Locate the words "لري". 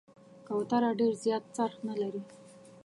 2.01-2.21